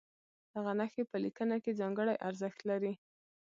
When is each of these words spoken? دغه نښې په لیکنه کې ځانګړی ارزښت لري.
دغه 0.53 0.71
نښې 0.79 1.03
په 1.11 1.17
لیکنه 1.25 1.55
کې 1.63 1.77
ځانګړی 1.79 2.15
ارزښت 2.27 2.59
لري. 2.69 2.93